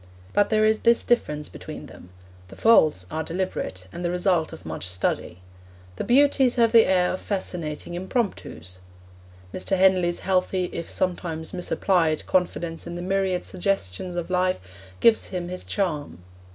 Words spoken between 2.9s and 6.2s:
are deliberate, and the result of much study; the